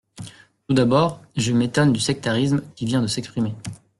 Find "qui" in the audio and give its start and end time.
2.75-2.85